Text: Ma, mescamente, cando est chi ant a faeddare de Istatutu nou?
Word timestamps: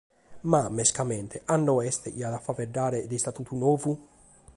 Ma, 0.51 0.61
mescamente, 0.79 1.35
cando 1.47 1.73
est 1.87 2.01
chi 2.13 2.23
ant 2.25 2.37
a 2.39 2.41
faeddare 2.47 2.99
de 3.09 3.15
Istatutu 3.19 3.53
nou? 3.63 3.75